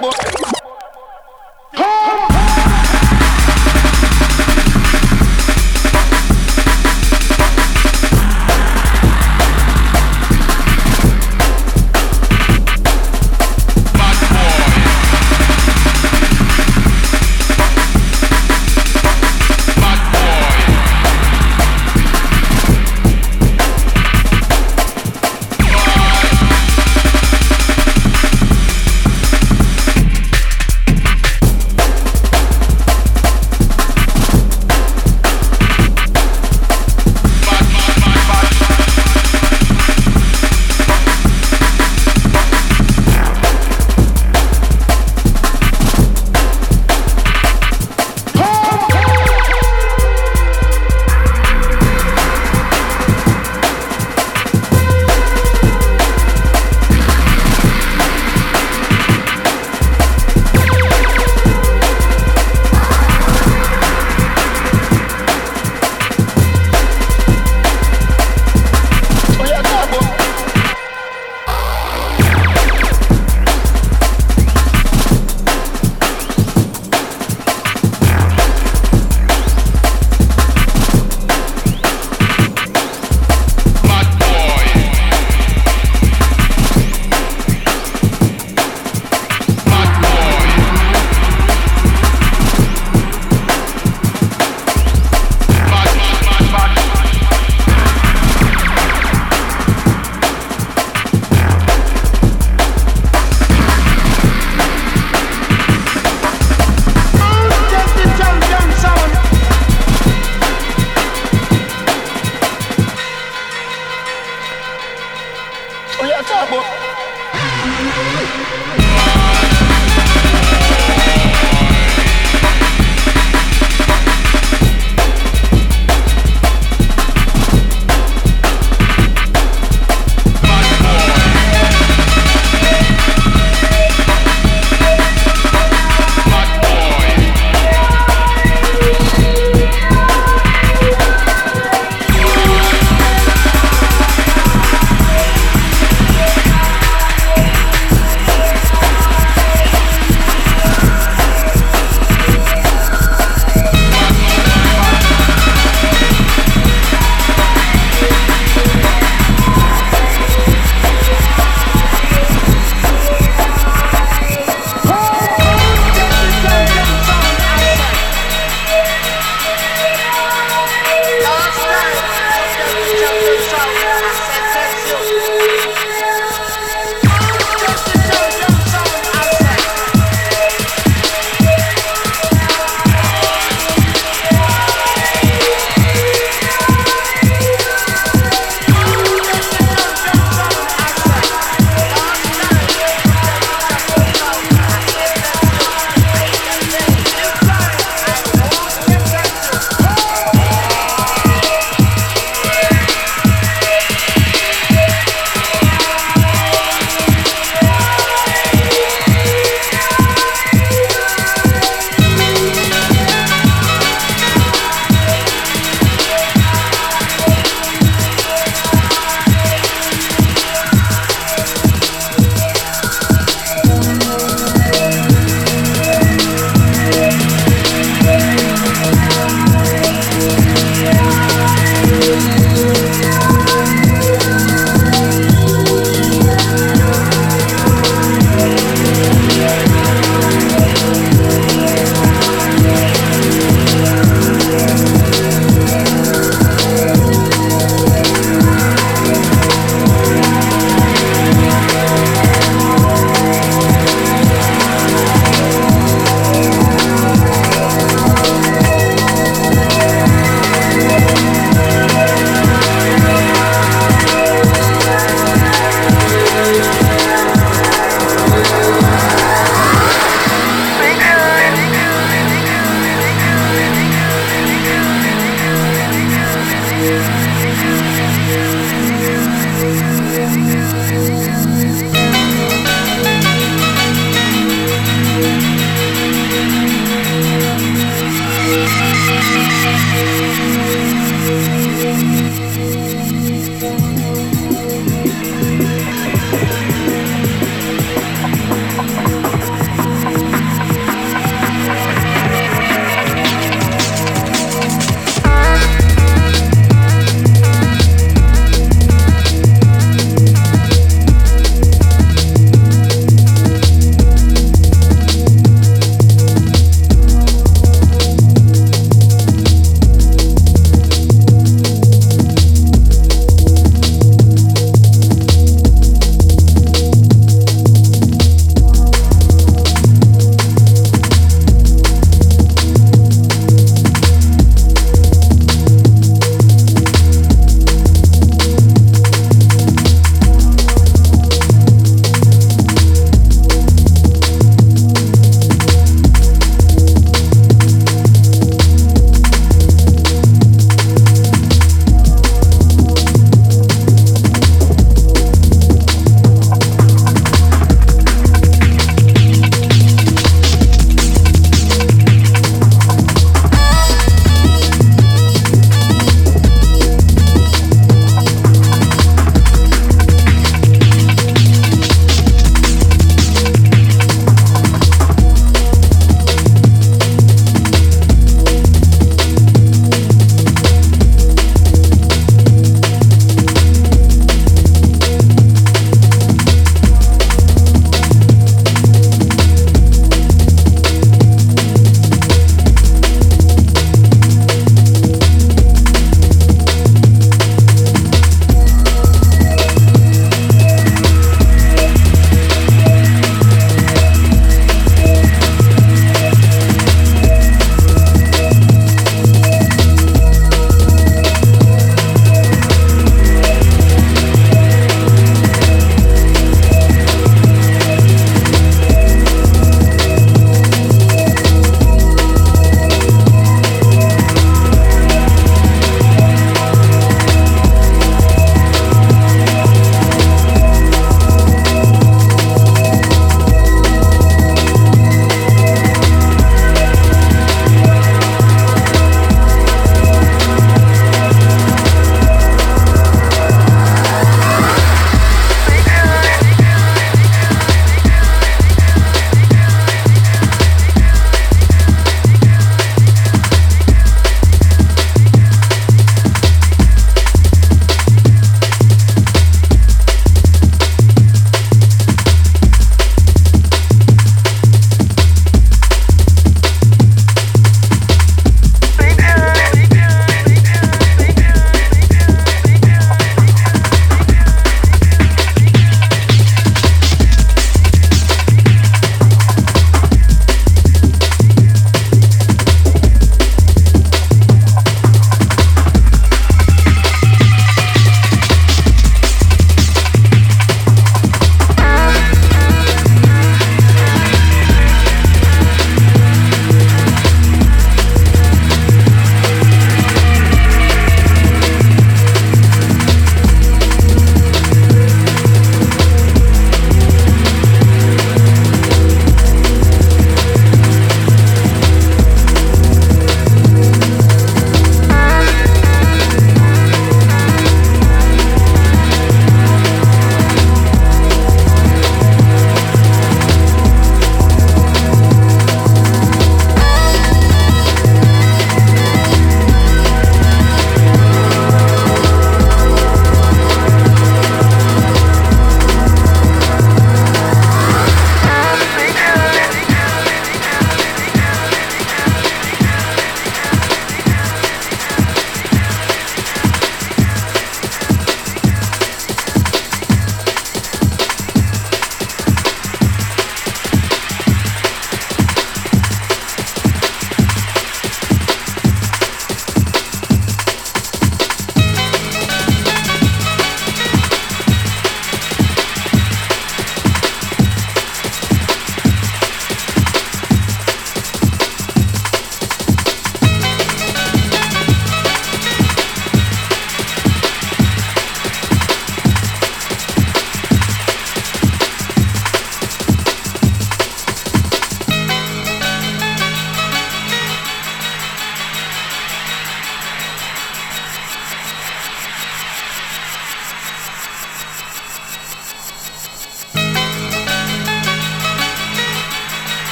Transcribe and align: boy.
boy. 0.00 0.41